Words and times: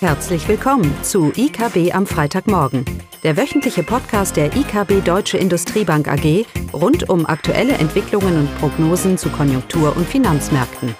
Herzlich 0.00 0.46
willkommen 0.46 0.94
zu 1.02 1.32
IKB 1.34 1.94
am 1.94 2.06
Freitagmorgen, 2.06 2.84
der 3.22 3.38
wöchentliche 3.38 3.82
Podcast 3.82 4.36
der 4.36 4.54
IKB 4.54 5.02
Deutsche 5.02 5.38
Industriebank 5.38 6.06
AG 6.06 6.44
rund 6.74 7.08
um 7.08 7.24
aktuelle 7.24 7.72
Entwicklungen 7.72 8.40
und 8.40 8.58
Prognosen 8.58 9.16
zu 9.16 9.30
Konjunktur- 9.30 9.96
und 9.96 10.06
Finanzmärkten. 10.06 10.94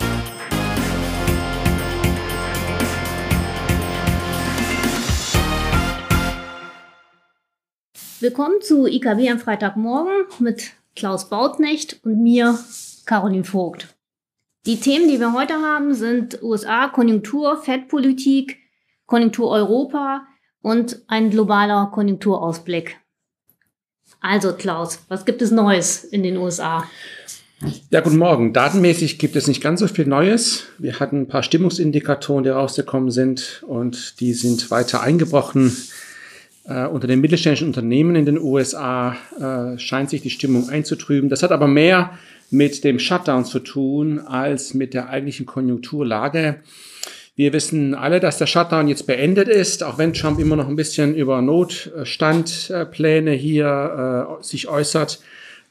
Willkommen 8.21 8.63
zu 8.63 8.87
IKB 8.87 9.31
am 9.31 9.39
Freitagmorgen 9.39 10.25
mit 10.39 10.73
Klaus 10.95 11.29
Bautnecht 11.29 12.01
und 12.03 12.23
mir, 12.23 12.59
Caroline 13.05 13.45
Vogt. 13.45 13.95
Die 14.65 14.81
Themen, 14.81 15.07
die 15.07 15.21
wir 15.21 15.35
heute 15.35 15.61
haben, 15.61 15.93
sind 15.93 16.43
USA, 16.43 16.89
Konjunktur, 16.89 17.63
Fettpolitik, 17.63 18.66
Konjunktur 19.07 19.51
Europa 19.51 20.27
und 20.63 21.03
ein 21.07 21.31
globaler 21.31 21.91
Konjunkturausblick. 21.93 22.99
Also 24.21 24.53
Klaus, 24.53 25.01
was 25.09 25.25
gibt 25.25 25.43
es 25.43 25.51
Neues 25.51 26.05
in 26.05 26.23
den 26.23 26.37
USA? 26.37 26.85
Ja, 27.91 28.01
guten 28.01 28.19
Morgen. 28.19 28.53
Datenmäßig 28.53 29.19
gibt 29.19 29.35
es 29.35 29.47
nicht 29.47 29.63
ganz 29.63 29.81
so 29.81 29.87
viel 29.87 30.07
Neues. 30.07 30.65
Wir 30.79 31.01
hatten 31.01 31.23
ein 31.23 31.29
paar 31.29 31.43
Stimmungsindikatoren, 31.43 32.45
die 32.45 32.51
rausgekommen 32.51 33.11
sind 33.11 33.65
und 33.67 34.21
die 34.21 34.35
sind 34.35 34.71
weiter 34.71 35.03
eingebrochen. 35.03 35.75
Äh, 36.65 36.87
unter 36.87 37.07
den 37.07 37.21
mittelständischen 37.21 37.69
Unternehmen 37.69 38.17
in 38.17 38.27
den 38.27 38.39
USA 38.39 39.17
äh, 39.39 39.79
scheint 39.79 40.11
sich 40.11 40.21
die 40.21 40.31
Stimmung 40.31 40.69
einzutrüben. 40.69 41.31
Das 41.31 41.43
hat 41.43 41.53
aber 41.53 41.69
mehr 41.69 42.19
mit 42.51 42.85
dem 42.85 42.99
Shutdown 42.99 43.45
zu 43.45 43.61
tun 43.61 44.19
als 44.19 44.75
mit 44.75 44.93
der 44.93 45.09
eigentlichen 45.09 45.47
Konjunkturlage. 45.47 46.61
Wir 47.37 47.53
wissen 47.53 47.95
alle, 47.95 48.19
dass 48.19 48.39
der 48.39 48.47
Shutdown 48.47 48.89
jetzt 48.89 49.07
beendet 49.07 49.47
ist, 49.47 49.85
auch 49.85 49.99
wenn 49.99 50.15
Trump 50.15 50.41
immer 50.41 50.57
noch 50.57 50.69
ein 50.69 50.77
bisschen 50.77 51.15
über 51.15 51.43
Notstandpläne 51.43 53.33
hier 53.33 54.39
äh, 54.41 54.43
sich 54.43 54.69
äußert. 54.69 55.21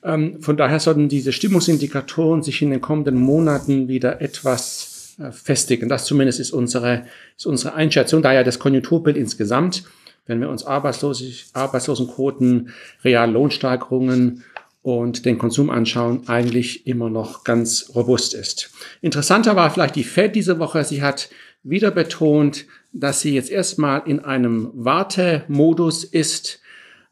Ähm, 0.04 0.40
von 0.44 0.58
daher 0.58 0.80
sollten 0.80 1.10
diese 1.10 1.34
Stimmungsindikatoren 1.34 2.44
sich 2.44 2.62
in 2.62 2.70
den 2.70 2.82
kommenden 2.82 3.16
Monaten 3.16 3.88
wieder 3.88 4.22
etwas 4.22 5.16
äh, 5.20 5.32
festigen. 5.32 5.90
Das 5.90 6.06
zumindest 6.06 6.40
ist 6.40 6.52
unsere, 6.52 7.08
ist 7.36 7.48
unsere 7.48 7.74
Einschätzung. 7.74 8.22
Daher 8.22 8.44
das 8.44 8.60
Konjunkturbild 8.60 9.18
insgesamt, 9.18 9.86
wenn 10.28 10.42
wir 10.42 10.50
uns 10.50 10.68
Arbeitslos 10.68 11.24
Arbeitslosenquoten, 11.54 12.70
Reallohnsteigerungen 13.04 14.44
und 14.84 15.26
den 15.26 15.40
Konsum 15.40 15.72
anschauen, 15.72 16.28
eigentlich 16.28 16.86
immer 16.86 17.10
noch 17.10 17.44
ganz 17.44 17.90
robust 17.96 18.36
ist. 18.36 18.70
Interessanter 19.02 19.56
war 19.56 19.72
vielleicht 19.72 19.96
die 19.96 20.04
Fed 20.04 20.36
diese 20.36 20.60
Woche. 20.60 20.84
Sie 20.84 21.02
hat 21.02 21.30
wieder 21.66 21.92
betont, 21.92 22.66
dass 22.94 23.20
sie 23.20 23.34
jetzt 23.34 23.52
erstmal 23.52 24.04
in 24.06 24.20
einem 24.20 24.72
Wartemodus 24.74 26.06
ist. 26.06 26.62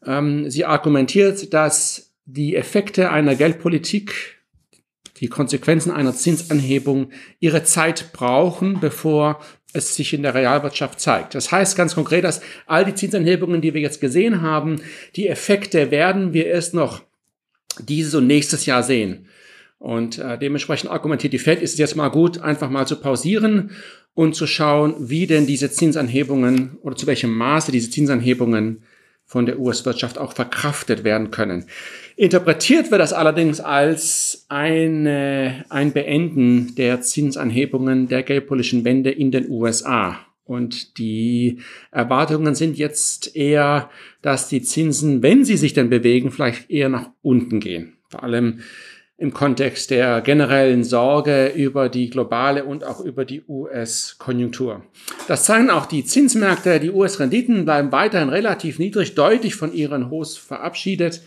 Ähm, 0.06 0.48
sie 0.48 0.64
argumentiert, 0.64 1.52
dass 1.52 2.12
die 2.24 2.56
Effekte 2.56 3.10
einer 3.10 3.34
Geldpolitik, 3.34 4.38
die 5.20 5.28
Konsequenzen 5.28 5.90
einer 5.90 6.14
Zinsanhebung 6.14 7.10
ihre 7.40 7.64
Zeit 7.64 8.12
brauchen, 8.12 8.80
bevor 8.80 9.40
es 9.72 9.96
sich 9.96 10.14
in 10.14 10.22
der 10.22 10.34
Realwirtschaft 10.34 11.00
zeigt. 11.00 11.34
Das 11.34 11.50
heißt 11.50 11.76
ganz 11.76 11.94
konkret, 11.94 12.24
dass 12.24 12.40
all 12.66 12.84
die 12.84 12.94
Zinsanhebungen, 12.94 13.60
die 13.60 13.74
wir 13.74 13.80
jetzt 13.80 14.00
gesehen 14.00 14.40
haben, 14.40 14.80
die 15.16 15.28
Effekte 15.28 15.90
werden 15.90 16.32
wir 16.32 16.46
erst 16.46 16.74
noch 16.74 17.02
dieses 17.80 18.14
und 18.14 18.28
nächstes 18.28 18.66
Jahr 18.66 18.84
sehen. 18.84 19.26
Und 19.78 20.18
äh, 20.18 20.38
dementsprechend 20.38 20.90
argumentiert 20.90 21.32
die 21.32 21.38
Fed, 21.38 21.60
ist 21.60 21.72
es 21.72 21.78
jetzt 21.78 21.96
mal 21.96 22.08
gut, 22.08 22.38
einfach 22.38 22.70
mal 22.70 22.86
zu 22.86 22.96
pausieren 22.96 23.72
und 24.14 24.34
zu 24.34 24.46
schauen, 24.46 24.94
wie 24.98 25.26
denn 25.26 25.46
diese 25.46 25.70
Zinsanhebungen 25.70 26.78
oder 26.82 26.96
zu 26.96 27.06
welchem 27.06 27.34
Maße 27.34 27.72
diese 27.72 27.90
Zinsanhebungen 27.90 28.82
von 29.26 29.46
der 29.46 29.58
US-Wirtschaft 29.58 30.18
auch 30.18 30.32
verkraftet 30.32 31.02
werden 31.02 31.30
können. 31.30 31.64
Interpretiert 32.16 32.90
wird 32.90 33.00
das 33.00 33.12
allerdings 33.12 33.60
als 33.60 34.46
eine, 34.48 35.64
ein 35.68 35.92
Beenden 35.92 36.74
der 36.76 37.00
Zinsanhebungen 37.00 38.06
der 38.08 38.22
geldpolitischen 38.22 38.84
Wende 38.84 39.10
in 39.10 39.30
den 39.30 39.50
USA. 39.50 40.20
Und 40.44 40.98
die 40.98 41.58
Erwartungen 41.90 42.54
sind 42.54 42.76
jetzt 42.76 43.34
eher, 43.34 43.90
dass 44.20 44.48
die 44.48 44.62
Zinsen, 44.62 45.22
wenn 45.22 45.44
sie 45.44 45.56
sich 45.56 45.72
denn 45.72 45.88
bewegen, 45.88 46.30
vielleicht 46.30 46.70
eher 46.70 46.90
nach 46.90 47.10
unten 47.22 47.60
gehen. 47.60 47.94
Vor 48.10 48.22
allem 48.22 48.60
im 49.16 49.32
Kontext 49.32 49.90
der 49.90 50.20
generellen 50.22 50.82
Sorge 50.82 51.48
über 51.48 51.88
die 51.88 52.10
globale 52.10 52.64
und 52.64 52.84
auch 52.84 53.00
über 53.00 53.24
die 53.24 53.42
US-Konjunktur. 53.46 54.82
Das 55.28 55.44
zeigen 55.44 55.70
auch 55.70 55.86
die 55.86 56.04
Zinsmärkte. 56.04 56.80
Die 56.80 56.90
US-Renditen 56.90 57.64
bleiben 57.64 57.92
weiterhin 57.92 58.28
relativ 58.28 58.78
niedrig, 58.78 59.14
deutlich 59.14 59.54
von 59.54 59.72
ihren 59.72 60.10
Hochs 60.10 60.36
verabschiedet. 60.36 61.22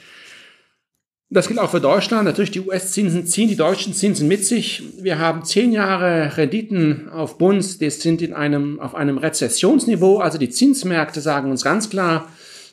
Das 1.30 1.48
gilt 1.48 1.59
auch 1.59 1.72
für 1.72 1.81
Deutschland. 1.81 2.25
Natürlich, 2.25 2.52
die 2.52 2.62
US-Zinsen 2.62 3.25
ziehen 3.25 3.50
die 3.50 3.58
deutschen 3.58 3.94
Zinsen 3.94 4.28
mit 4.28 4.46
sich. 4.46 4.84
Wir 5.02 5.19
haben 5.19 5.44
zehn 5.44 5.72
Jahre 5.72 6.38
Renditen 6.38 7.09
auf 7.09 7.38
Bund, 7.38 7.81
die 7.81 7.90
sind 7.90 8.22
in 8.22 8.34
einem, 8.34 8.80
auf 8.80 8.96
einem 8.96 9.18
Rezessionsniveau. 9.18 10.19
Also 10.19 10.38
die 10.38 10.50
Zinsmärkte 10.50 11.19
sagen 11.19 11.52
uns 11.52 11.64
ganz 11.64 11.90
klar, 11.90 12.30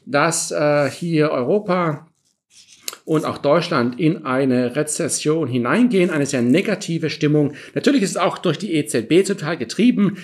dass 0.06 0.50
äh, 0.52 0.90
hier 0.90 1.30
Europa 1.30 2.06
und 3.04 3.24
auch 3.24 3.38
Deutschland 3.38 4.00
in 4.00 4.24
eine 4.24 4.76
Rezession 4.76 5.48
hineingehen, 5.48 6.10
eine 6.10 6.26
sehr 6.26 6.42
negative 6.42 7.10
Stimmung. 7.10 7.54
Natürlich 7.74 8.02
ist 8.02 8.10
es 8.10 8.16
auch 8.16 8.38
durch 8.38 8.58
die 8.58 8.74
EZB 8.74 9.26
total 9.26 9.56
getrieben. 9.56 10.18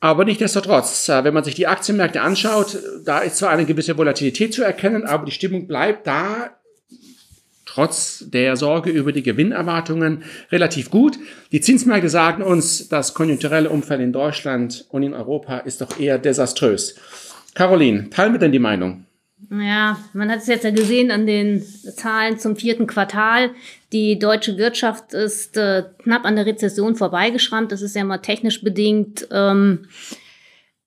Aber 0.00 0.24
nichtdestotrotz, 0.24 1.08
äh, 1.08 1.24
wenn 1.24 1.32
man 1.32 1.44
sich 1.44 1.54
die 1.54 1.66
Aktienmärkte 1.66 2.20
anschaut, 2.20 2.78
da 3.04 3.20
ist 3.20 3.36
zwar 3.36 3.50
eine 3.50 3.64
gewisse 3.64 3.96
Volatilität 3.96 4.52
zu 4.52 4.62
erkennen, 4.62 5.04
aber 5.04 5.24
die 5.24 5.32
Stimmung 5.32 5.66
bleibt 5.66 6.06
da 6.06 6.50
trotz 7.74 8.24
der 8.28 8.56
Sorge 8.56 8.90
über 8.90 9.12
die 9.12 9.22
Gewinnerwartungen 9.22 10.22
relativ 10.52 10.90
gut. 10.90 11.18
Die 11.52 11.60
Zinsmärkte 11.60 12.08
sagen 12.08 12.42
uns, 12.42 12.88
das 12.88 13.14
konjunkturelle 13.14 13.68
Umfeld 13.68 14.00
in 14.00 14.12
Deutschland 14.12 14.86
und 14.90 15.02
in 15.02 15.12
Europa 15.12 15.58
ist 15.58 15.80
doch 15.80 15.98
eher 15.98 16.18
desaströs. 16.18 16.96
Caroline, 17.54 18.10
teilen 18.10 18.32
wir 18.32 18.38
denn 18.38 18.52
die 18.52 18.58
Meinung? 18.58 19.06
Ja, 19.50 19.98
man 20.12 20.30
hat 20.30 20.38
es 20.38 20.46
jetzt 20.46 20.64
ja 20.64 20.70
gesehen 20.70 21.10
an 21.10 21.26
den 21.26 21.62
Zahlen 21.62 22.38
zum 22.38 22.56
vierten 22.56 22.86
Quartal. 22.86 23.50
Die 23.92 24.18
deutsche 24.18 24.56
Wirtschaft 24.58 25.12
ist 25.12 25.56
äh, 25.56 25.84
knapp 26.02 26.24
an 26.24 26.36
der 26.36 26.46
Rezession 26.46 26.94
vorbeigeschrammt. 26.94 27.72
Das 27.72 27.82
ist 27.82 27.96
ja 27.96 28.04
mal 28.04 28.18
technisch 28.18 28.62
bedingt, 28.62 29.26
ähm, 29.30 29.86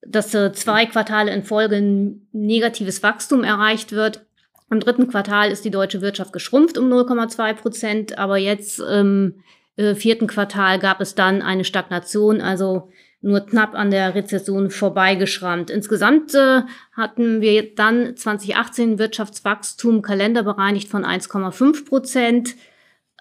dass 0.01 0.33
äh, 0.33 0.53
zwei 0.53 0.85
Quartale 0.85 1.33
in 1.33 1.43
Folge 1.43 1.75
ein 1.75 2.27
negatives 2.31 3.03
Wachstum 3.03 3.43
erreicht 3.43 3.91
wird. 3.91 4.25
Im 4.69 4.79
dritten 4.79 5.07
Quartal 5.07 5.51
ist 5.51 5.65
die 5.65 5.71
deutsche 5.71 6.01
Wirtschaft 6.01 6.33
geschrumpft 6.33 6.77
um 6.77 6.91
0,2 6.91 7.53
Prozent, 7.53 8.17
aber 8.17 8.37
jetzt 8.37 8.79
im 8.79 9.35
äh, 9.75 9.95
vierten 9.95 10.27
Quartal 10.27 10.79
gab 10.79 10.99
es 10.99 11.15
dann 11.15 11.41
eine 11.41 11.63
Stagnation. 11.63 12.41
Also 12.41 12.89
nur 13.27 13.41
knapp 13.41 13.75
an 13.75 13.91
der 13.91 14.15
Rezession 14.15 14.69
vorbeigeschrammt. 14.69 15.69
Insgesamt 15.69 16.33
äh, 16.33 16.61
hatten 16.93 17.41
wir 17.41 17.75
dann 17.75 18.15
2018 18.15 18.97
Wirtschaftswachstum 18.97 20.01
kalenderbereinigt 20.01 20.87
von 20.87 21.05
1,5 21.05 21.85
Prozent, 21.85 22.55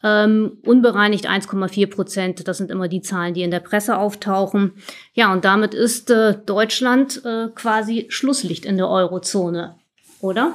ähm, 0.02 0.58
unbereinigt 0.62 1.28
1,4 1.28 1.90
Prozent. 1.90 2.48
Das 2.48 2.58
sind 2.58 2.70
immer 2.70 2.88
die 2.88 3.02
Zahlen, 3.02 3.34
die 3.34 3.42
in 3.42 3.50
der 3.50 3.60
Presse 3.60 3.98
auftauchen. 3.98 4.74
Ja, 5.12 5.32
und 5.32 5.44
damit 5.44 5.74
ist 5.74 6.10
äh, 6.10 6.34
Deutschland 6.46 7.22
äh, 7.24 7.48
quasi 7.54 8.06
Schlusslicht 8.08 8.64
in 8.64 8.76
der 8.76 8.88
Eurozone, 8.88 9.74
oder? 10.20 10.52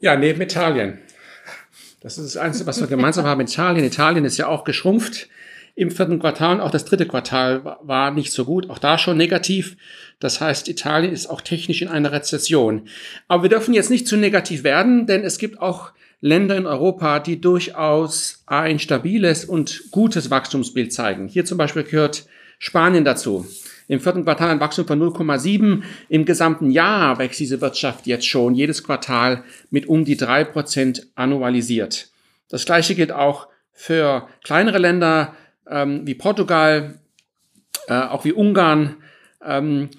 Ja, 0.00 0.16
neben 0.16 0.40
Italien. 0.40 0.98
Das 2.02 2.18
ist 2.18 2.34
das 2.34 2.42
Einzige, 2.42 2.66
was 2.66 2.80
wir 2.80 2.86
gemeinsam 2.86 3.26
haben. 3.26 3.40
Italien. 3.40 3.84
Italien 3.84 4.24
ist 4.24 4.38
ja 4.38 4.46
auch 4.46 4.64
geschrumpft 4.64 5.28
im 5.74 5.90
vierten 5.90 6.18
Quartal 6.18 6.56
und 6.56 6.60
auch 6.60 6.70
das 6.70 6.84
dritte 6.84 7.06
Quartal 7.06 7.78
war 7.82 8.10
nicht 8.10 8.32
so 8.32 8.44
gut, 8.44 8.68
auch 8.70 8.78
da 8.78 8.98
schon 8.98 9.16
negativ. 9.16 9.76
Das 10.18 10.40
heißt, 10.40 10.68
Italien 10.68 11.12
ist 11.12 11.26
auch 11.26 11.40
technisch 11.40 11.82
in 11.82 11.88
einer 11.88 12.12
Rezession. 12.12 12.88
Aber 13.28 13.44
wir 13.44 13.50
dürfen 13.50 13.74
jetzt 13.74 13.90
nicht 13.90 14.06
zu 14.06 14.16
negativ 14.16 14.64
werden, 14.64 15.06
denn 15.06 15.22
es 15.22 15.38
gibt 15.38 15.60
auch 15.60 15.92
Länder 16.20 16.56
in 16.56 16.66
Europa, 16.66 17.18
die 17.18 17.40
durchaus 17.40 18.42
ein 18.46 18.78
stabiles 18.78 19.44
und 19.44 19.90
gutes 19.90 20.30
Wachstumsbild 20.30 20.92
zeigen. 20.92 21.28
Hier 21.28 21.44
zum 21.44 21.56
Beispiel 21.56 21.84
gehört 21.84 22.26
Spanien 22.58 23.04
dazu. 23.04 23.46
Im 23.88 24.00
vierten 24.00 24.24
Quartal 24.24 24.50
ein 24.50 24.60
Wachstum 24.60 24.86
von 24.86 25.02
0,7. 25.02 25.82
Im 26.08 26.24
gesamten 26.24 26.70
Jahr 26.70 27.18
wächst 27.18 27.40
diese 27.40 27.60
Wirtschaft 27.60 28.06
jetzt 28.06 28.26
schon 28.26 28.54
jedes 28.54 28.84
Quartal 28.84 29.42
mit 29.70 29.88
um 29.88 30.04
die 30.04 30.16
drei 30.16 30.44
Prozent 30.44 31.08
annualisiert. 31.14 32.10
Das 32.48 32.66
gleiche 32.66 32.94
gilt 32.94 33.12
auch 33.12 33.48
für 33.72 34.28
kleinere 34.44 34.78
Länder 34.78 35.34
ähm, 35.70 36.06
wie 36.06 36.14
Portugal, 36.14 36.98
äh, 37.86 37.94
auch 37.94 38.24
wie 38.24 38.32
Ungarn. 38.32 38.96
Ähm, 39.44 39.90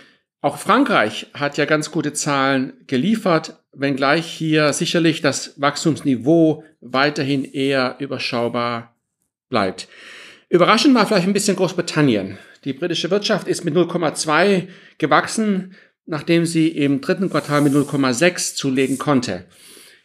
auch 0.42 0.58
Frankreich 0.58 1.28
hat 1.34 1.58
ja 1.58 1.66
ganz 1.66 1.92
gute 1.92 2.14
Zahlen 2.14 2.74
geliefert, 2.88 3.60
wenngleich 3.74 4.26
hier 4.26 4.74
sicherlich 4.74 5.22
das 5.22 5.60
Wachstumsniveau 5.62 6.64
weiterhin 6.82 7.46
eher 7.46 7.96
überschaubar 8.00 8.96
bleibt. 9.50 9.88
Überraschend 10.50 10.96
war 10.96 11.06
vielleicht 11.08 11.28
ein 11.28 11.34
bisschen 11.34 11.56
Großbritannien. 11.56 12.38
Die 12.66 12.74
britische 12.74 13.10
Wirtschaft 13.10 13.48
ist 13.48 13.64
mit 13.64 13.76
0,2 13.76 14.68
gewachsen, 14.98 15.76
nachdem 16.06 16.46
sie 16.46 16.68
im 16.68 17.02
dritten 17.02 17.30
Quartal 17.30 17.62
mit 17.62 17.74
0,6 17.74 18.56
zulegen 18.56 18.98
konnte. 18.98 19.46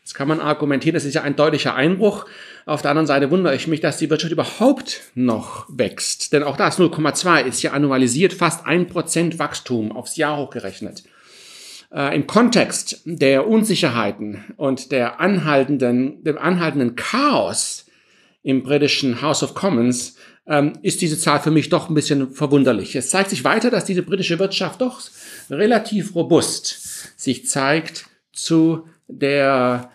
Jetzt 0.03 0.15
kann 0.15 0.29
man 0.29 0.41
argumentieren, 0.41 0.95
das 0.95 1.05
ist 1.05 1.15
ja 1.15 1.23
ein 1.23 1.35
deutlicher 1.35 1.75
Einbruch. 1.75 2.27
Auf 2.67 2.83
der 2.83 2.91
anderen 2.91 3.07
Seite 3.07 3.31
wundere 3.31 3.55
ich 3.55 3.69
mich, 3.69 3.81
dass 3.81 3.97
die 3.97 4.11
Wirtschaft 4.11 4.33
überhaupt 4.33 5.03
noch 5.15 5.67
wächst. 5.69 6.33
Denn 6.33 6.43
auch 6.43 6.57
das 6.57 6.81
0,2 6.81 7.45
ist 7.45 7.63
ja 7.63 7.71
annualisiert 7.71 8.33
fast 8.33 8.67
ein 8.67 8.89
Prozent 8.89 9.39
Wachstum 9.39 9.93
aufs 9.93 10.17
Jahr 10.17 10.37
hochgerechnet. 10.37 11.05
Äh, 11.95 12.17
Im 12.17 12.27
Kontext 12.27 13.03
der 13.05 13.47
Unsicherheiten 13.47 14.45
und 14.57 14.91
der 14.91 15.21
anhaltenden, 15.21 16.25
dem 16.25 16.39
anhaltenden 16.39 16.97
Chaos 16.97 17.87
im 18.43 18.65
britischen 18.65 19.23
House 19.23 19.45
of 19.45 19.55
Commons 19.55 20.17
ähm, 20.49 20.73
ist 20.83 21.03
diese 21.03 21.19
Zahl 21.21 21.39
für 21.39 21.53
mich 21.53 21.69
doch 21.69 21.89
ein 21.89 21.95
bisschen 21.95 22.33
verwunderlich. 22.33 22.97
Es 22.97 23.11
zeigt 23.11 23.31
sich 23.31 23.45
weiter, 23.45 23.71
dass 23.71 23.85
diese 23.85 24.03
britische 24.03 24.41
Wirtschaft 24.41 24.81
doch 24.81 25.01
relativ 25.51 26.17
robust 26.17 27.21
sich 27.21 27.47
zeigt 27.47 28.07
zu 28.33 28.89
der 29.07 29.93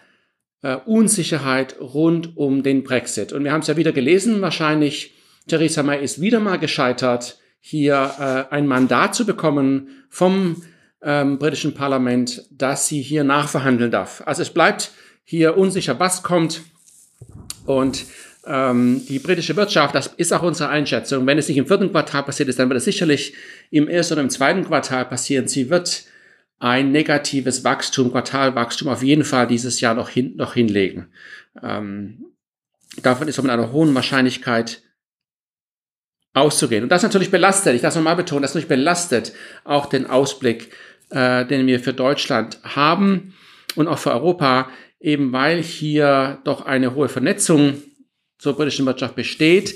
äh, 0.62 0.76
Unsicherheit 0.86 1.76
rund 1.80 2.38
um 2.38 2.64
den 2.64 2.84
Brexit. 2.84 3.34
Und 3.34 3.44
wir 3.44 3.52
haben 3.52 3.62
es 3.62 3.68
ja 3.68 3.78
wieder 3.78 3.92
gelesen, 3.92 4.42
wahrscheinlich 4.42 5.14
Theresa 5.48 5.84
May 5.84 6.04
ist 6.04 6.22
wieder 6.22 6.40
mal 6.40 6.60
gescheitert, 6.60 7.40
hier 7.60 8.48
äh, 8.50 8.54
ein 8.54 8.68
Mandat 8.68 9.16
zu 9.16 9.26
bekommen 9.26 9.90
vom 10.10 10.64
ähm, 11.02 11.40
britischen 11.40 11.74
Parlament, 11.74 12.46
dass 12.52 12.88
sie 12.88 13.02
hier 13.02 13.24
nachverhandeln 13.24 13.92
darf. 13.92 14.24
Also 14.26 14.42
es 14.42 14.52
bleibt 14.52 14.92
hier 15.24 15.58
unsicher, 15.58 16.00
was 16.00 16.24
kommt. 16.24 16.62
Und 17.66 18.06
ähm, 18.46 19.04
die 19.08 19.20
britische 19.20 19.56
Wirtschaft, 19.56 19.94
das 19.94 20.08
ist 20.08 20.34
auch 20.34 20.42
unsere 20.42 20.70
Einschätzung, 20.70 21.28
wenn 21.28 21.38
es 21.38 21.48
nicht 21.48 21.58
im 21.58 21.68
vierten 21.68 21.92
Quartal 21.92 22.24
passiert 22.24 22.50
ist, 22.50 22.58
dann 22.58 22.70
wird 22.70 22.78
es 22.78 22.86
sicherlich 22.86 23.34
im 23.70 23.88
ersten 23.88 24.14
oder 24.14 24.24
im 24.24 24.30
zweiten 24.30 24.66
Quartal 24.66 25.06
passieren. 25.06 25.48
Sie 25.48 25.70
wird 25.70 26.06
ein 26.62 26.92
negatives 26.92 27.64
Wachstum, 27.64 28.12
Quartalwachstum 28.12 28.88
auf 28.88 29.02
jeden 29.02 29.24
Fall 29.24 29.48
dieses 29.48 29.82
Jahr 29.82 29.96
noch, 29.96 30.10
hin, 30.10 30.36
noch 30.36 30.54
hinlegen. 30.54 31.08
Ähm, 31.62 32.24
davon 33.02 33.28
ist 33.28 33.40
auch 33.40 33.44
mit 33.44 33.52
einer 33.52 33.72
hohen 33.72 33.96
Wahrscheinlichkeit 33.96 34.84
auszugehen. 36.34 36.84
Und 36.84 36.90
das 36.90 37.02
natürlich 37.02 37.32
belastet, 37.32 37.74
ich 37.74 37.82
darf 37.82 37.90
es 37.90 37.96
nochmal 37.96 38.16
betonen, 38.16 38.44
das 38.44 38.52
natürlich 38.52 38.70
belastet 38.70 39.34
auch 39.64 39.88
den 39.88 40.06
Ausblick, 40.06 40.72
äh, 41.10 41.48
den 41.48 41.66
wir 41.66 41.80
für 41.80 41.94
Deutschland 41.94 42.60
haben 42.64 43.34
und 43.76 43.88
auch 43.88 43.98
für 43.98 44.12
Europa, 44.12 44.70
eben 45.00 45.34
weil 45.34 45.64
hier 45.64 46.42
doch 46.44 46.64
eine 46.64 46.94
hohe 46.94 47.10
Vernetzung 47.10 47.82
zur 48.38 48.56
britischen 48.56 48.86
Wirtschaft 48.86 49.16
besteht 49.16 49.76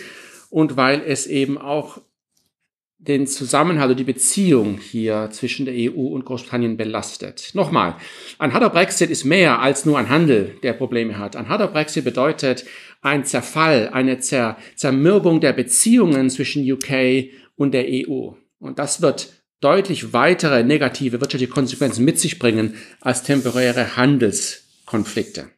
und 0.51 0.77
weil 0.77 1.01
es 1.01 1.25
eben 1.25 1.57
auch 1.57 1.99
den 3.07 3.27
Zusammenhalt 3.27 3.91
oder 3.91 3.95
die 3.95 4.03
Beziehung 4.03 4.79
hier 4.79 5.29
zwischen 5.31 5.65
der 5.65 5.75
EU 5.75 6.07
und 6.07 6.25
Großbritannien 6.25 6.77
belastet. 6.77 7.51
Nochmal, 7.53 7.95
ein 8.39 8.53
harter 8.53 8.69
Brexit 8.69 9.09
ist 9.09 9.25
mehr 9.25 9.59
als 9.59 9.85
nur 9.85 9.97
ein 9.97 10.09
Handel, 10.09 10.57
der 10.63 10.73
Probleme 10.73 11.17
hat. 11.17 11.35
Ein 11.35 11.49
harter 11.49 11.67
Brexit 11.67 12.03
bedeutet 12.03 12.65
ein 13.01 13.23
Zerfall, 13.23 13.89
eine 13.93 14.19
Zer 14.19 14.57
Zermürbung 14.75 15.39
der 15.39 15.53
Beziehungen 15.53 16.29
zwischen 16.29 16.69
UK 16.69 17.29
und 17.55 17.73
der 17.73 17.85
EU. 17.87 18.31
Und 18.59 18.79
das 18.79 19.01
wird 19.01 19.33
deutlich 19.61 20.13
weitere 20.13 20.63
negative 20.63 21.21
wirtschaftliche 21.21 21.51
Konsequenzen 21.51 22.05
mit 22.05 22.19
sich 22.19 22.39
bringen 22.39 22.75
als 23.01 23.23
temporäre 23.23 23.95
Handelskonflikte. 23.95 25.49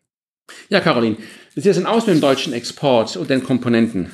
Ja, 0.69 0.79
Caroline, 0.79 1.17
wie 1.53 1.61
sieht 1.61 1.71
es 1.71 1.77
denn 1.77 1.85
aus 1.85 2.05
mit 2.07 2.15
dem 2.15 2.21
deutschen 2.21 2.53
Export 2.53 3.17
und 3.17 3.29
den 3.29 3.43
Komponenten? 3.43 4.11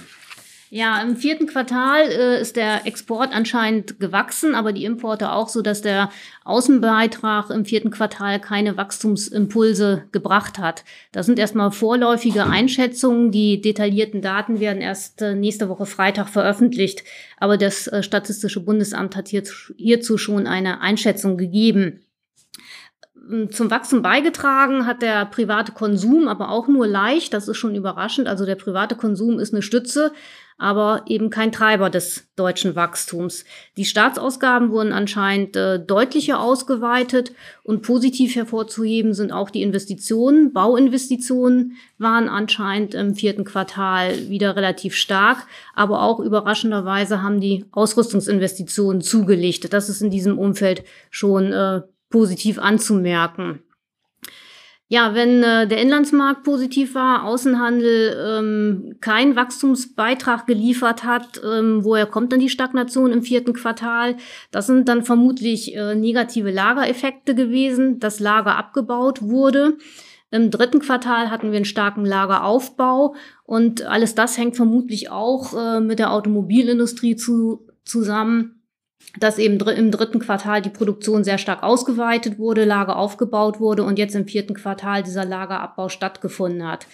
Ja, 0.76 1.00
im 1.04 1.18
vierten 1.18 1.46
Quartal 1.46 2.02
äh, 2.10 2.42
ist 2.42 2.56
der 2.56 2.88
Export 2.88 3.32
anscheinend 3.32 4.00
gewachsen, 4.00 4.56
aber 4.56 4.74
die 4.74 4.86
Importe 4.86 5.32
auch, 5.32 5.48
so 5.48 5.62
dass 5.62 5.84
der 5.84 6.10
Außenbeitrag 6.46 7.52
im 7.52 7.64
vierten 7.64 7.92
Quartal 7.92 8.40
keine 8.40 8.76
Wachstumsimpulse 8.76 10.06
gebracht 10.12 10.58
hat. 10.58 10.84
Das 11.12 11.28
sind 11.28 11.38
erstmal 11.38 11.70
vorläufige 11.70 12.48
Einschätzungen. 12.48 13.30
Die 13.30 13.62
detaillierten 13.62 14.24
Daten 14.24 14.60
werden 14.60 14.82
erst 14.82 15.22
äh, 15.22 15.36
nächste 15.36 15.70
Woche 15.70 15.86
Freitag 15.86 16.28
veröffentlicht. 16.28 17.04
Aber 17.38 17.58
das 17.58 17.86
äh, 17.86 18.02
Statistische 18.02 18.62
Bundesamt 18.62 19.16
hat 19.16 19.28
hierzu 19.28 20.18
schon 20.18 20.48
eine 20.48 20.82
Einschätzung 20.82 21.38
gegeben 21.38 22.00
zum 23.52 23.72
Wachstum 23.72 24.02
beigetragen 24.02 24.86
hat 24.86 25.02
der 25.02 25.26
private 25.26 25.72
Konsum, 25.72 26.28
aber 26.28 26.50
auch 26.50 26.68
nur 26.68 26.88
leicht. 26.88 27.34
Das 27.34 27.48
ist 27.48 27.58
schon 27.58 27.74
überraschend. 27.74 28.28
Also 28.28 28.46
der 28.46 28.56
private 28.56 28.96
Konsum 28.96 29.40
ist 29.40 29.54
eine 29.54 29.62
Stütze, 29.62 30.12
aber 30.58 31.04
eben 31.08 31.30
kein 31.30 31.52
Treiber 31.52 31.90
des 31.90 32.28
deutschen 32.36 32.76
Wachstums. 32.76 33.46
Die 33.78 33.86
Staatsausgaben 33.86 34.72
wurden 34.72 34.94
anscheinend 34.94 35.56
äh, 35.56 35.80
deutlicher 35.80 36.40
ausgeweitet 36.40 37.32
und 37.64 37.82
positiv 37.82 38.36
hervorzuheben 38.36 39.14
sind 39.14 39.32
auch 39.32 39.50
die 39.50 39.62
Investitionen. 39.62 40.54
Bauinvestitionen 40.54 41.78
waren 41.98 42.30
anscheinend 42.30 42.94
im 42.94 43.16
vierten 43.16 43.44
Quartal 43.44 44.30
wieder 44.30 44.56
relativ 44.56 44.96
stark, 44.96 45.46
aber 45.76 46.02
auch 46.02 46.20
überraschenderweise 46.20 47.22
haben 47.22 47.40
die 47.40 47.66
Ausrüstungsinvestitionen 47.72 49.02
zugelegt. 49.02 49.74
Das 49.74 49.90
ist 49.90 50.02
in 50.02 50.10
diesem 50.10 50.40
Umfeld 50.40 50.84
schon 51.10 51.52
äh, 51.52 51.82
positiv 52.10 52.60
anzumerken. 52.60 53.64
Ja, 54.94 55.16
wenn 55.16 55.42
äh, 55.42 55.68
der 55.68 55.82
Inlandsmarkt 55.82 56.44
positiv 56.44 56.94
war, 56.94 57.24
Außenhandel 57.24 58.16
ähm, 58.16 58.96
keinen 59.02 59.36
Wachstumsbeitrag 59.36 60.46
geliefert 60.46 61.04
hat, 61.04 61.42
ähm, 61.44 61.84
woher 61.84 62.06
kommt 62.06 62.32
dann 62.32 62.40
die 62.40 62.48
Stagnation 62.48 63.12
im 63.12 63.24
vierten 63.24 63.54
Quartal? 63.54 64.18
Das 64.52 64.68
sind 64.68 64.88
dann 64.88 65.04
vermutlich 65.04 65.76
äh, 65.76 65.96
negative 65.96 66.52
Lagereffekte 66.52 67.34
gewesen, 67.34 67.98
dass 67.98 68.20
Lager 68.20 68.56
abgebaut 68.56 69.24
wurde. 69.24 69.80
Im 70.30 70.52
dritten 70.52 70.80
Quartal 70.80 71.32
hatten 71.32 71.50
wir 71.50 71.56
einen 71.56 71.66
starken 71.66 72.06
Lageraufbau 72.06 73.16
und 73.46 73.82
alles 73.82 74.14
das 74.14 74.38
hängt 74.38 74.56
vermutlich 74.56 75.10
auch 75.10 75.58
äh, 75.58 75.80
mit 75.80 75.98
der 75.98 76.14
Automobilindustrie 76.14 77.16
zu, 77.16 77.66
zusammen 77.84 78.63
dass 79.20 79.38
eben 79.38 79.60
im 79.60 79.92
dritten 79.92 80.20
Quartal 80.20 80.62
die 80.62 80.70
Produktion 80.70 81.24
sehr 81.24 81.38
stark 81.38 81.64
ausgeweitet 81.64 82.40
wurde, 82.40 82.66
Lager 82.66 82.98
aufgebaut 82.98 83.60
wurde 83.60 83.84
und 83.84 84.00
jetzt 84.00 84.16
im 84.16 84.28
vierten 84.28 84.56
Quartal 84.56 85.04
dieser 85.04 85.26
Lagerabbau 85.26 85.90
stattgefunden 85.90 86.68
hat. 86.68 86.88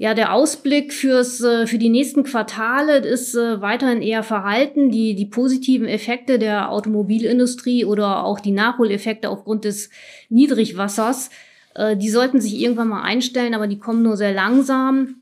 Ja, 0.00 0.14
der 0.14 0.32
Ausblick 0.32 0.92
fürs, 0.92 1.40
äh, 1.40 1.66
für 1.66 1.78
die 1.78 1.88
nächsten 1.88 2.22
Quartale 2.22 2.98
ist 2.98 3.34
äh, 3.34 3.60
weiterhin 3.60 4.00
eher 4.00 4.22
verhalten. 4.22 4.92
Die, 4.92 5.16
die 5.16 5.26
positiven 5.26 5.88
Effekte 5.88 6.38
der 6.38 6.70
Automobilindustrie 6.70 7.84
oder 7.84 8.24
auch 8.24 8.38
die 8.38 8.52
Nachholeffekte 8.52 9.28
aufgrund 9.28 9.64
des 9.64 9.90
Niedrigwassers, 10.28 11.30
äh, 11.74 11.96
die 11.96 12.10
sollten 12.10 12.40
sich 12.40 12.60
irgendwann 12.60 12.86
mal 12.86 13.02
einstellen, 13.02 13.54
aber 13.54 13.66
die 13.66 13.80
kommen 13.80 14.04
nur 14.04 14.16
sehr 14.16 14.32
langsam. 14.32 15.17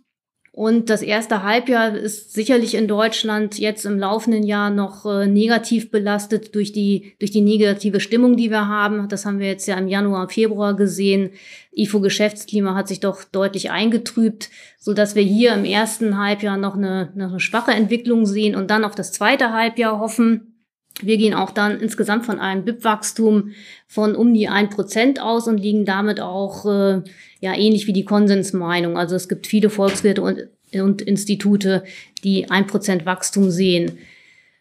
Und 0.57 0.89
das 0.89 1.03
erste 1.03 1.43
Halbjahr 1.43 1.95
ist 1.95 2.33
sicherlich 2.33 2.77
in 2.77 2.89
Deutschland 2.89 3.59
jetzt 3.59 3.85
im 3.85 3.99
laufenden 3.99 4.43
Jahr 4.43 4.71
noch 4.71 5.05
äh, 5.05 5.27
negativ 5.27 5.91
belastet 5.91 6.55
durch 6.55 6.73
die, 6.73 7.13
durch 7.19 7.31
die 7.31 7.43
negative 7.43 8.01
Stimmung, 8.01 8.39
die 8.39 8.51
wir 8.51 8.67
haben. 8.67 9.07
Das 9.11 9.27
haben 9.27 9.39
wir 9.39 9.49
jetzt 9.49 9.67
ja 9.67 9.77
im 9.77 9.87
Januar, 9.87 10.31
Februar 10.31 10.75
gesehen. 10.75 11.33
IFO-Geschäftsklima 11.73 12.75
hat 12.75 12.89
sich 12.89 13.01
doch 13.01 13.23
deutlich 13.25 13.71
eingetrübt, 13.71 14.49
so 14.79 14.95
dass 14.95 15.15
wir 15.15 15.23
hier 15.23 15.53
im 15.53 15.67
ersten 15.67 16.17
Halbjahr 16.17 16.57
noch 16.57 16.75
eine, 16.75 17.13
noch 17.15 17.29
eine 17.29 17.41
schwache 17.41 17.73
Entwicklung 17.73 18.25
sehen 18.25 18.57
und 18.57 18.71
dann 18.71 18.87
auf 18.87 18.95
das 18.95 19.13
zweite 19.13 19.53
Halbjahr 19.53 20.01
hoffen. 20.01 20.56
Wir 21.03 21.19
gehen 21.19 21.35
auch 21.35 21.51
dann 21.51 21.81
insgesamt 21.81 22.25
von 22.25 22.39
einem 22.41 22.65
BIP-Wachstum 22.65 23.53
von 23.87 24.17
um 24.17 24.33
die 24.33 24.49
ein 24.49 24.71
Prozent 24.71 25.21
aus 25.21 25.47
und 25.47 25.59
liegen 25.59 25.85
damit 25.85 26.21
auch 26.21 26.65
äh, 26.65 27.03
ja 27.41 27.55
ähnlich 27.55 27.87
wie 27.87 27.93
die 27.93 28.05
Konsensmeinung. 28.05 28.97
Also 28.97 29.15
es 29.15 29.29
gibt 29.29 29.47
viele 29.47 29.69
Volkswirte 29.69 30.23
und, 30.23 30.49
und 30.75 31.03
Institute, 31.03 31.85
die 32.25 32.51
ein 32.51 32.67
Prozent 32.67 33.05
Wachstum 33.05 33.51
sehen. 33.51 33.99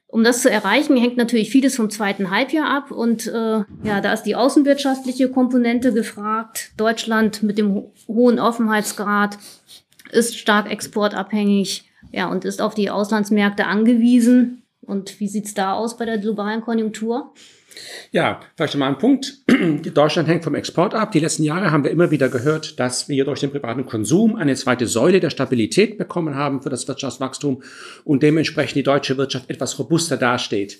Um 0.07 0.23
das 0.23 0.41
zu 0.41 0.49
erreichen, 0.49 0.95
hängt 0.97 1.17
natürlich 1.17 1.49
vieles 1.49 1.75
vom 1.75 1.89
zweiten 1.89 2.31
Halbjahr 2.31 2.69
ab 2.69 2.91
und 2.91 3.27
äh, 3.27 3.63
ja, 3.83 4.01
da 4.01 4.13
ist 4.13 4.23
die 4.23 4.35
außenwirtschaftliche 4.35 5.29
Komponente 5.29 5.93
gefragt. 5.93 6.71
Deutschland 6.77 7.43
mit 7.43 7.57
dem 7.57 7.73
ho 7.73 7.91
hohen 8.07 8.39
Offenheitsgrad 8.39 9.37
ist 10.11 10.37
stark 10.37 10.71
exportabhängig, 10.71 11.89
ja 12.11 12.27
und 12.27 12.45
ist 12.45 12.61
auf 12.61 12.75
die 12.75 12.89
Auslandsmärkte 12.89 13.67
angewiesen. 13.67 14.64
Und 14.85 15.19
wie 15.19 15.27
sieht's 15.27 15.53
da 15.53 15.73
aus 15.73 15.97
bei 15.97 16.05
der 16.05 16.17
globalen 16.17 16.61
Konjunktur? 16.61 17.33
Ja, 18.11 18.39
vielleicht 18.55 18.75
mal 18.75 18.87
ein 18.87 18.97
Punkt. 18.97 19.39
Deutschland 19.93 20.27
hängt 20.27 20.43
vom 20.43 20.55
Export 20.55 20.93
ab. 20.93 21.11
Die 21.11 21.19
letzten 21.19 21.43
Jahre 21.43 21.71
haben 21.71 21.83
wir 21.83 21.91
immer 21.91 22.11
wieder 22.11 22.29
gehört, 22.29 22.79
dass 22.79 23.09
wir 23.09 23.25
durch 23.25 23.41
den 23.41 23.51
privaten 23.51 23.85
Konsum 23.85 24.35
eine 24.35 24.55
zweite 24.55 24.87
Säule 24.87 25.19
der 25.19 25.29
Stabilität 25.29 25.97
bekommen 25.97 26.35
haben 26.35 26.61
für 26.61 26.69
das 26.69 26.87
Wirtschaftswachstum 26.87 27.63
und 28.03 28.23
dementsprechend 28.23 28.77
die 28.77 28.83
deutsche 28.83 29.17
Wirtschaft 29.17 29.49
etwas 29.49 29.77
robuster 29.79 30.17
dasteht. 30.17 30.79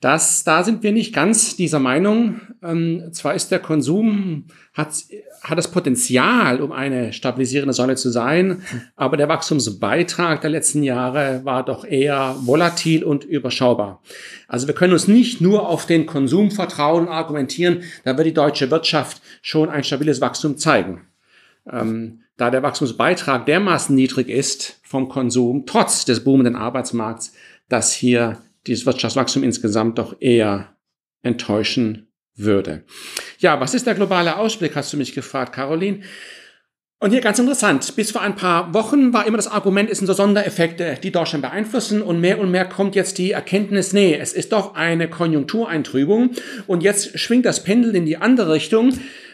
Das, 0.00 0.44
da 0.44 0.64
sind 0.64 0.82
wir 0.82 0.92
nicht 0.92 1.14
ganz 1.14 1.56
dieser 1.56 1.78
Meinung. 1.78 2.40
Ähm, 2.62 3.10
zwar 3.12 3.34
ist 3.34 3.50
der 3.50 3.58
Konsum, 3.58 4.46
hat, 4.72 4.94
hat 5.42 5.58
das 5.58 5.70
Potenzial, 5.70 6.62
um 6.62 6.72
eine 6.72 7.12
stabilisierende 7.12 7.74
Säule 7.74 7.96
zu 7.96 8.08
sein, 8.08 8.62
aber 8.96 9.18
der 9.18 9.28
Wachstumsbeitrag 9.28 10.40
der 10.40 10.48
letzten 10.48 10.82
Jahre 10.82 11.44
war 11.44 11.66
doch 11.66 11.84
eher 11.84 12.34
volatil 12.40 13.04
und 13.04 13.24
überschaubar. 13.24 14.02
Also 14.48 14.66
wir 14.66 14.74
können 14.74 14.94
uns 14.94 15.06
nicht 15.06 15.42
nur 15.42 15.68
auf 15.68 15.84
den 15.84 16.06
Konsum 16.06 16.50
vertrauen 16.50 17.06
argumentieren, 17.06 17.82
da 18.04 18.16
wird 18.16 18.26
die 18.26 18.34
deutsche 18.34 18.70
Wirtschaft 18.70 19.20
schon 19.42 19.68
ein 19.68 19.84
stabiles 19.84 20.22
Wachstum 20.22 20.56
zeigen. 20.56 21.02
Ähm, 21.70 22.20
da 22.38 22.50
der 22.50 22.62
Wachstumsbeitrag 22.62 23.44
dermaßen 23.44 23.94
niedrig 23.94 24.30
ist 24.30 24.80
vom 24.82 25.10
Konsum, 25.10 25.66
trotz 25.66 26.06
des 26.06 26.24
boomenden 26.24 26.56
Arbeitsmarkts, 26.56 27.34
dass 27.68 27.92
hier 27.92 28.38
dieses 28.66 28.86
Wirtschaftswachstum 28.86 29.42
insgesamt 29.42 29.98
doch 29.98 30.16
eher 30.20 30.76
enttäuschen 31.22 32.12
würde. 32.34 32.84
Ja, 33.38 33.60
was 33.60 33.74
ist 33.74 33.86
der 33.86 33.94
globale 33.94 34.36
Ausblick, 34.36 34.76
hast 34.76 34.92
du 34.92 34.96
mich 34.96 35.14
gefragt, 35.14 35.54
Caroline. 35.54 36.00
Und 37.02 37.12
hier 37.12 37.22
ganz 37.22 37.38
interessant, 37.38 37.96
bis 37.96 38.10
vor 38.10 38.20
ein 38.20 38.36
paar 38.36 38.74
Wochen 38.74 39.14
war 39.14 39.26
immer 39.26 39.38
das 39.38 39.46
Argument, 39.46 39.88
es 39.88 39.98
sind 39.98 40.06
so 40.06 40.12
Sondereffekte, 40.12 40.98
die 41.02 41.10
Deutschland 41.10 41.40
beeinflussen 41.40 42.02
und 42.02 42.20
mehr 42.20 42.38
und 42.38 42.50
mehr 42.50 42.66
kommt 42.66 42.94
jetzt 42.94 43.16
die 43.16 43.30
Erkenntnis, 43.30 43.94
nee, 43.94 44.14
es 44.14 44.34
ist 44.34 44.52
doch 44.52 44.74
eine 44.74 45.08
Konjunktureintrübung 45.08 46.32
und 46.66 46.82
jetzt 46.82 47.18
schwingt 47.18 47.46
das 47.46 47.64
Pendel 47.64 47.96
in 47.96 48.04
die 48.04 48.18
andere 48.18 48.52
Richtung, 48.52 48.92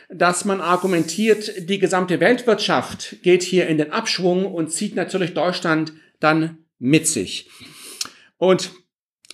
dass 0.09 0.45
man 0.45 0.61
argumentiert, 0.61 1.68
die 1.68 1.80
gesamte 1.80 2.21
Weltwirtschaft 2.21 3.16
geht 3.23 3.42
hier 3.42 3.66
in 3.66 3.78
den 3.78 3.90
Abschwung 3.90 4.47
und 4.47 4.71
zieht 4.71 4.95
natürlich 4.95 5.35
Deutschland 5.35 5.92
dann 6.21 6.59
mit 6.78 7.09
sich. 7.09 7.50
Und 8.38 8.71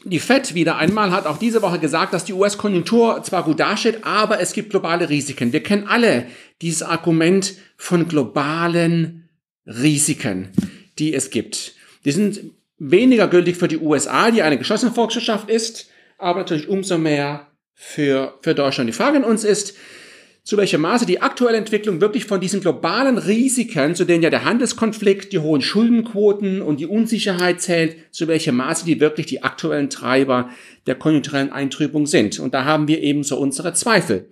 die 0.04 0.18
Fed 0.18 0.54
wieder 0.54 0.76
einmal 0.76 1.11
hat 1.11 1.26
auch 1.26 1.38
diese 1.38 1.62
Woche 1.62 1.78
gesagt, 1.78 2.12
dass 2.12 2.25
die 2.25 2.32
US-Konjunktur 2.32 3.23
zwar 3.23 3.44
gut 3.44 3.61
dasteht, 3.61 4.04
aber 4.04 4.40
es 4.40 4.52
gibt 4.52 4.71
globale 4.71 5.09
Risiken. 5.09 5.52
Wir 5.52 5.62
kennen 5.62 5.87
alle 5.87 6.26
dieses 6.61 6.82
Argument 6.82 7.54
von 7.76 8.09
globalen 8.09 9.28
Risiken, 9.66 10.50
die 10.99 11.14
es 11.14 11.30
gibt. 11.30 11.75
Die 12.04 12.12
sind 12.12 12.40
weniger 12.78 13.28
gültig 13.28 13.56
für 13.56 13.68
die 13.68 13.78
USA, 13.78 14.30
die 14.30 14.42
eine 14.42 14.59
geschlossene 14.59 14.92
Volkswirtschaft 14.92 15.49
ist, 15.49 15.88
aber 16.18 16.40
natürlich 16.40 16.68
umso 16.68 16.99
mehr 16.99 17.47
für, 17.75 18.38
für 18.42 18.54
Deutschland. 18.54 18.88
Die 18.88 18.94
Frage 18.94 19.18
an 19.18 19.25
uns 19.25 19.44
ist, 19.44 19.76
zu 20.44 20.56
welchem 20.56 20.80
Maße 20.80 21.06
die 21.06 21.22
aktuelle 21.22 21.58
Entwicklung 21.58 22.00
wirklich 22.00 22.25
von 22.25 22.40
diesen 22.40 22.61
globalen 22.61 23.16
Risiken, 23.16 23.94
zu 23.94 24.04
denen 24.04 24.25
ja 24.25 24.30
der 24.30 24.44
Handelskonflikt, 24.44 25.32
die 25.32 25.38
hohen 25.38 25.62
Schuldenquoten 25.62 26.62
und 26.62 26.80
die 26.80 26.87
Unsicherheit 26.87 27.61
zählt, 27.61 27.96
zu 28.11 28.26
welchem 28.26 28.56
Maße 28.56 28.84
die 28.84 28.99
wirklich 28.99 29.26
die 29.26 29.44
aktuellen 29.44 29.88
Treiber 29.88 30.50
der 30.87 30.96
konjunkturellen 30.96 31.52
Eintrübung 31.52 32.06
sind. 32.06 32.40
Und 32.40 32.54
da 32.54 32.64
haben 32.64 32.88
wir 32.88 33.00
eben 33.00 33.22
so 33.22 33.38
unsere 33.38 33.72
Zweifel. 33.72 34.30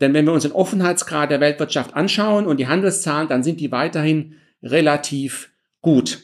Denn 0.00 0.12
wenn 0.12 0.26
wir 0.26 0.32
uns 0.32 0.42
den 0.42 0.52
Offenheitsgrad 0.52 1.30
der 1.30 1.40
Weltwirtschaft 1.40 1.94
anschauen 1.94 2.46
und 2.46 2.58
die 2.58 2.68
Handelszahlen, 2.68 3.28
dann 3.28 3.42
sind 3.42 3.60
die 3.60 3.72
weiterhin 3.72 4.34
relativ 4.62 5.50
gut. 5.80 6.18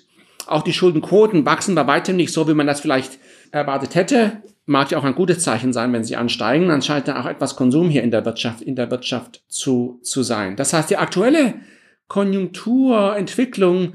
Auch 0.47 0.63
die 0.63 0.75
Schuldenquoten 0.75 1.47
wachsen 1.47 1.75
bei 1.75 1.87
weitem 1.87 2.17
nicht 2.17 2.33
so, 2.33 2.49
wie 2.49 2.55
man 2.55 2.67
das 2.67 2.81
vielleicht 2.81 3.19
erwartet 3.53 3.95
hätte 3.95 4.43
mag 4.67 4.91
ja 4.91 4.99
auch 4.99 5.05
ein 5.05 5.15
gutes 5.15 5.41
Zeichen 5.41 5.73
sein, 5.73 5.93
wenn 5.93 6.05
sie 6.05 6.17
ansteigen. 6.17 6.69
Dann 6.69 6.83
scheint 6.83 7.09
da 7.09 7.21
auch 7.21 7.27
etwas 7.27 7.57
Konsum 7.57 7.89
hier 7.89 8.03
in 8.03 8.11
der 8.11 8.25
Wirtschaft, 8.25 8.63
in 8.63 8.77
der 8.77 8.91
Wirtschaft 8.91 9.43
zu, 9.49 10.01
zu 10.03 10.23
sein. 10.23 10.57
Das 10.57 10.73
heißt, 10.73 10.91
die 10.91 10.97
aktuelle 10.97 11.55
Konjunkturentwicklung 12.09 13.95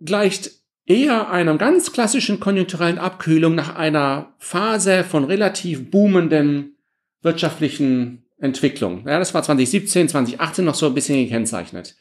gleicht 0.00 0.50
eher 0.86 1.30
einer 1.30 1.56
ganz 1.58 1.92
klassischen 1.92 2.40
konjunkturellen 2.40 2.98
Abkühlung 2.98 3.54
nach 3.54 3.76
einer 3.76 4.34
Phase 4.38 5.04
von 5.04 5.24
relativ 5.24 5.90
boomenden 5.90 6.76
wirtschaftlichen 7.22 8.24
Entwicklung. 8.38 9.06
Ja, 9.06 9.18
das 9.18 9.34
war 9.34 9.42
2017, 9.42 10.08
2018 10.08 10.64
noch 10.64 10.76
so 10.76 10.86
ein 10.86 10.94
bisschen 10.94 11.22
gekennzeichnet. 11.24 11.96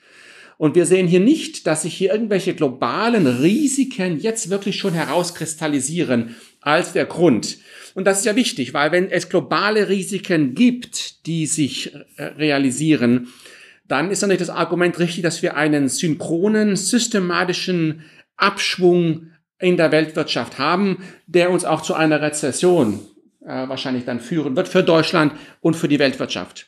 Und 0.58 0.76
wir 0.76 0.86
sehen 0.86 1.08
hier 1.08 1.20
nicht, 1.20 1.68
dass 1.68 1.84
sich 1.84 1.94
hier 1.94 2.12
irgendwelche 2.12 2.56
globalen 2.56 3.28
Risiken 3.28 4.20
jetzt 4.20 4.50
wirklich 4.50 4.78
schon 4.78 4.94
herauskristallisieren 4.94 6.36
als 6.62 6.94
der 6.94 7.06
Grund. 7.06 7.60
Und 7.94 8.06
das 8.06 8.20
ist 8.20 8.26
ja 8.26 8.36
wichtig, 8.36 8.74
weil 8.74 8.92
wenn 8.92 9.10
es 9.10 9.30
globale 9.30 9.90
Risiken 9.90 10.56
gibt, 10.56 11.26
die 11.28 11.46
sich 11.46 11.94
äh, 12.18 12.24
realisieren, 12.24 13.28
dann 13.88 14.12
ist 14.12 14.22
natürlich 14.22 14.40
das 14.40 14.50
Argument 14.50 15.00
richtig, 15.00 15.24
dass 15.24 15.42
wir 15.42 15.56
einen 15.56 15.90
synchronen, 15.90 16.76
systematischen 16.76 18.04
Abschwung 18.36 19.32
in 19.60 19.78
der 19.78 19.92
Weltwirtschaft 19.92 20.60
haben, 20.60 21.04
der 21.26 21.50
uns 21.52 21.66
auch 21.66 21.82
zu 21.82 21.94
einer 21.94 22.22
Rezession 22.22 23.00
äh, 23.46 23.68
wahrscheinlich 23.68 24.06
dann 24.06 24.20
führen 24.20 24.56
wird 24.56 24.68
für 24.68 24.84
Deutschland 24.84 25.34
und 25.62 25.76
für 25.76 25.88
die 25.88 26.00
Weltwirtschaft. 26.00 26.68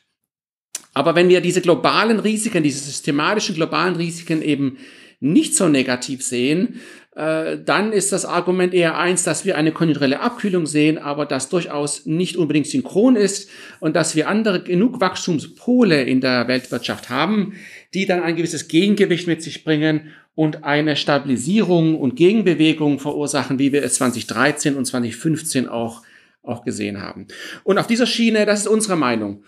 Aber 1.00 1.14
wenn 1.14 1.30
wir 1.30 1.40
diese 1.40 1.62
globalen 1.62 2.18
Risiken, 2.18 2.62
diese 2.62 2.84
systematischen 2.84 3.54
globalen 3.54 3.96
Risiken 3.96 4.42
eben 4.42 4.76
nicht 5.18 5.56
so 5.56 5.66
negativ 5.66 6.22
sehen, 6.22 6.78
äh, 7.16 7.56
dann 7.64 7.94
ist 7.94 8.12
das 8.12 8.26
Argument 8.26 8.74
eher 8.74 8.98
eins, 8.98 9.24
dass 9.24 9.46
wir 9.46 9.56
eine 9.56 9.72
konjunkturelle 9.72 10.20
Abkühlung 10.20 10.66
sehen, 10.66 10.98
aber 10.98 11.24
das 11.24 11.48
durchaus 11.48 12.04
nicht 12.04 12.36
unbedingt 12.36 12.66
synchron 12.66 13.16
ist 13.16 13.48
und 13.80 13.96
dass 13.96 14.14
wir 14.14 14.28
andere 14.28 14.62
genug 14.62 15.00
Wachstumspole 15.00 16.02
in 16.02 16.20
der 16.20 16.48
Weltwirtschaft 16.48 17.08
haben, 17.08 17.54
die 17.94 18.04
dann 18.04 18.22
ein 18.22 18.36
gewisses 18.36 18.68
Gegengewicht 18.68 19.26
mit 19.26 19.42
sich 19.42 19.64
bringen 19.64 20.10
und 20.34 20.64
eine 20.64 20.96
Stabilisierung 20.96 21.98
und 21.98 22.14
Gegenbewegung 22.14 22.98
verursachen, 22.98 23.58
wie 23.58 23.72
wir 23.72 23.82
es 23.82 23.94
2013 23.94 24.76
und 24.76 24.84
2015 24.84 25.66
auch, 25.66 26.02
auch 26.42 26.62
gesehen 26.62 27.00
haben. 27.00 27.26
Und 27.64 27.78
auf 27.78 27.86
dieser 27.86 28.06
Schiene, 28.06 28.44
das 28.44 28.60
ist 28.60 28.68
unsere 28.68 28.96
Meinung. 28.96 29.44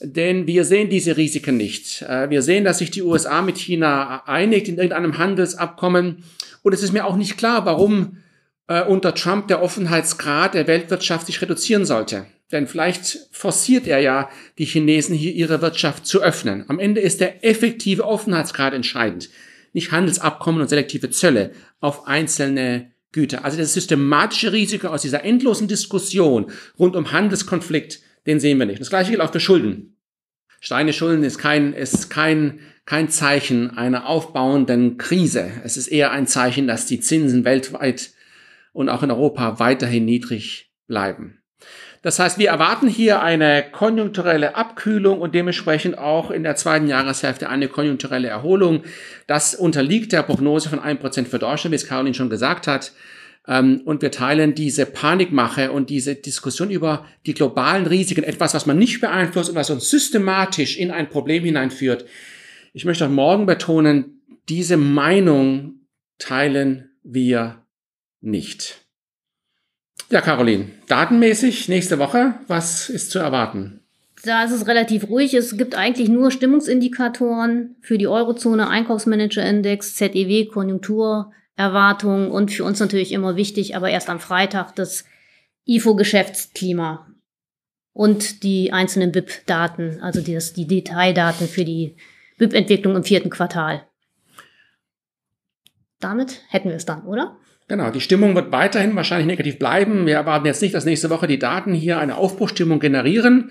Denn 0.00 0.46
wir 0.46 0.64
sehen 0.64 0.90
diese 0.90 1.16
Risiken 1.16 1.56
nicht. 1.56 2.02
Äh, 2.02 2.28
wir 2.30 2.42
sehen, 2.42 2.64
dass 2.64 2.78
sich 2.78 2.90
die 2.90 3.02
USA 3.02 3.42
mit 3.42 3.58
China 3.58 4.22
einigt 4.26 4.68
in 4.68 4.76
irgendeinem 4.76 5.18
Handelsabkommen. 5.18 6.24
Und 6.62 6.72
es 6.72 6.82
ist 6.82 6.92
mir 6.92 7.06
auch 7.06 7.16
nicht 7.16 7.38
klar, 7.38 7.64
warum 7.64 8.18
äh, 8.68 8.82
unter 8.82 9.14
Trump 9.14 9.48
der 9.48 9.62
Offenheitsgrad 9.62 10.54
der 10.54 10.66
Weltwirtschaft 10.66 11.26
sich 11.26 11.40
reduzieren 11.40 11.84
sollte. 11.84 12.26
Denn 12.52 12.66
vielleicht 12.66 13.18
forciert 13.32 13.86
er 13.86 14.00
ja 14.00 14.28
die 14.58 14.66
Chinesen 14.66 15.16
hier 15.16 15.32
ihre 15.32 15.62
Wirtschaft 15.62 16.06
zu 16.06 16.22
öffnen. 16.22 16.64
Am 16.68 16.78
Ende 16.78 17.00
ist 17.00 17.20
der 17.20 17.44
effektive 17.44 18.04
Offenheitsgrad 18.04 18.72
entscheidend. 18.72 19.30
Nicht 19.72 19.92
Handelsabkommen 19.92 20.60
und 20.60 20.68
selektive 20.68 21.10
Zölle 21.10 21.52
auf 21.80 22.06
einzelne 22.06 22.92
Güter. 23.12 23.44
Also 23.44 23.58
das 23.58 23.74
systematische 23.74 24.52
Risiko 24.52 24.88
aus 24.88 25.02
dieser 25.02 25.24
endlosen 25.24 25.68
Diskussion 25.68 26.52
rund 26.78 26.94
um 26.96 27.12
Handelskonflikt 27.12 28.00
den 28.26 28.40
sehen 28.40 28.58
wir 28.58 28.66
nicht. 28.66 28.80
Das 28.80 28.90
gleiche 28.90 29.10
gilt 29.10 29.22
auch 29.22 29.32
für 29.32 29.40
Schulden. 29.40 29.96
Steine 30.60 30.92
Schulden 30.92 31.22
ist 31.22 31.38
kein, 31.38 31.72
ist 31.72 32.10
kein, 32.10 32.60
kein 32.86 33.08
Zeichen 33.08 33.76
einer 33.76 34.08
aufbauenden 34.08 34.98
Krise. 34.98 35.50
Es 35.64 35.76
ist 35.76 35.88
eher 35.88 36.10
ein 36.10 36.26
Zeichen, 36.26 36.66
dass 36.66 36.86
die 36.86 37.00
Zinsen 37.00 37.44
weltweit 37.44 38.10
und 38.72 38.88
auch 38.88 39.02
in 39.02 39.10
Europa 39.10 39.58
weiterhin 39.58 40.04
niedrig 40.04 40.72
bleiben. 40.86 41.38
Das 42.02 42.18
heißt, 42.18 42.38
wir 42.38 42.50
erwarten 42.50 42.86
hier 42.86 43.20
eine 43.22 43.64
konjunkturelle 43.72 44.54
Abkühlung 44.54 45.20
und 45.20 45.34
dementsprechend 45.34 45.98
auch 45.98 46.30
in 46.30 46.44
der 46.44 46.54
zweiten 46.54 46.86
Jahreshälfte 46.86 47.48
eine 47.48 47.68
konjunkturelle 47.68 48.28
Erholung. 48.28 48.84
Das 49.26 49.54
unterliegt 49.54 50.12
der 50.12 50.22
Prognose 50.22 50.68
von 50.68 50.78
1% 50.78 51.24
für 51.26 51.40
Deutschland, 51.40 51.72
wie 51.72 51.76
es 51.76 51.88
Caroline 51.88 52.14
schon 52.14 52.30
gesagt 52.30 52.68
hat. 52.68 52.92
Ähm, 53.48 53.82
und 53.84 54.02
wir 54.02 54.10
teilen 54.10 54.54
diese 54.54 54.86
Panikmache 54.86 55.72
und 55.72 55.90
diese 55.90 56.14
Diskussion 56.14 56.70
über 56.70 57.06
die 57.26 57.34
globalen 57.34 57.86
Risiken, 57.86 58.24
etwas, 58.24 58.54
was 58.54 58.66
man 58.66 58.78
nicht 58.78 59.00
beeinflusst 59.00 59.50
und 59.50 59.56
was 59.56 59.70
uns 59.70 59.88
systematisch 59.90 60.76
in 60.76 60.90
ein 60.90 61.08
Problem 61.08 61.44
hineinführt. 61.44 62.06
Ich 62.72 62.84
möchte 62.84 63.06
auch 63.06 63.10
morgen 63.10 63.46
betonen, 63.46 64.20
diese 64.48 64.76
Meinung 64.76 65.80
teilen 66.18 66.90
wir 67.02 67.62
nicht. 68.20 68.86
Ja, 70.10 70.20
Caroline, 70.20 70.66
datenmäßig 70.86 71.68
nächste 71.68 71.98
Woche, 71.98 72.34
was 72.46 72.90
ist 72.90 73.10
zu 73.10 73.18
erwarten? 73.18 73.80
Da 74.24 74.44
ist 74.44 74.52
es 74.52 74.66
relativ 74.66 75.08
ruhig. 75.08 75.34
Es 75.34 75.56
gibt 75.56 75.74
eigentlich 75.74 76.08
nur 76.08 76.30
Stimmungsindikatoren 76.30 77.76
für 77.80 77.98
die 77.98 78.08
Eurozone, 78.08 78.68
Einkaufsmanager-Index, 78.68 79.94
ZEW, 79.94 80.46
Konjunktur, 80.46 81.32
Erwartungen 81.56 82.30
und 82.30 82.52
für 82.52 82.64
uns 82.64 82.80
natürlich 82.80 83.12
immer 83.12 83.36
wichtig, 83.36 83.74
aber 83.74 83.90
erst 83.90 84.10
am 84.10 84.20
Freitag 84.20 84.74
das 84.76 85.04
IFO-Geschäftsklima 85.66 87.06
und 87.92 88.42
die 88.42 88.72
einzelnen 88.72 89.10
BIP-Daten, 89.10 90.00
also 90.02 90.20
die, 90.20 90.34
das, 90.34 90.52
die 90.52 90.66
Detaildaten 90.66 91.48
für 91.48 91.64
die 91.64 91.96
BIP-Entwicklung 92.38 92.94
im 92.94 93.04
vierten 93.04 93.30
Quartal. 93.30 93.86
Damit 95.98 96.42
hätten 96.50 96.68
wir 96.68 96.76
es 96.76 96.84
dann, 96.84 97.04
oder? 97.06 97.38
Genau, 97.68 97.90
die 97.90 98.02
Stimmung 98.02 98.34
wird 98.34 98.52
weiterhin 98.52 98.94
wahrscheinlich 98.94 99.26
negativ 99.26 99.58
bleiben. 99.58 100.06
Wir 100.06 100.14
erwarten 100.14 100.46
jetzt 100.46 100.62
nicht, 100.62 100.74
dass 100.74 100.84
nächste 100.84 101.10
Woche 101.10 101.26
die 101.26 101.38
Daten 101.38 101.72
hier 101.72 101.98
eine 101.98 102.16
Aufbruchstimmung 102.16 102.78
generieren. 102.78 103.50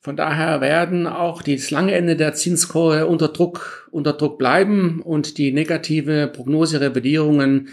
Von 0.00 0.16
daher 0.16 0.60
werden 0.60 1.06
auch 1.06 1.42
das 1.42 1.70
lange 1.70 1.92
Ende 1.92 2.14
der 2.14 2.34
Zinskurve 2.34 3.06
unter 3.06 3.28
Druck, 3.28 3.88
unter 3.90 4.12
Druck 4.12 4.38
bleiben 4.38 5.02
und 5.02 5.38
die 5.38 5.52
negative 5.52 6.28
Prognose-Revidierungen 6.28 7.70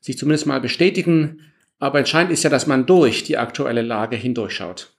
sich 0.00 0.18
zumindest 0.18 0.46
mal 0.46 0.60
bestätigen. 0.60 1.40
Aber 1.78 2.00
entscheidend 2.00 2.32
ist 2.32 2.42
ja, 2.42 2.50
dass 2.50 2.66
man 2.66 2.86
durch 2.86 3.22
die 3.22 3.38
aktuelle 3.38 3.82
Lage 3.82 4.16
hindurchschaut. 4.16 4.92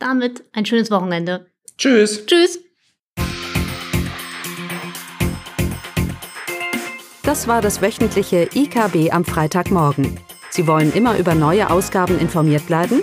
Damit 0.00 0.42
ein 0.52 0.66
schönes 0.66 0.90
Wochenende. 0.90 1.46
Tschüss. 1.78 2.26
Tschüss. 2.26 2.58
Das 7.22 7.46
war 7.46 7.62
das 7.62 7.80
wöchentliche 7.80 8.48
IKB 8.52 9.12
am 9.12 9.24
Freitagmorgen. 9.24 10.18
Sie 10.50 10.66
wollen 10.66 10.92
immer 10.92 11.16
über 11.18 11.36
neue 11.36 11.70
Ausgaben 11.70 12.18
informiert 12.18 12.66
bleiben? 12.66 13.02